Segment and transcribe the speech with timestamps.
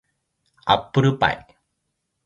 [0.65, 1.47] アップルパイ